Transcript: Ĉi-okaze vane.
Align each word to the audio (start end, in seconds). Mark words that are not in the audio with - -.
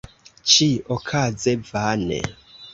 Ĉi-okaze 0.53 1.55
vane. 1.71 2.21